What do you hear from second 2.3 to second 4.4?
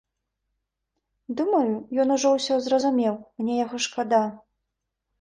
ўсё зразумеў, мне яго шкада.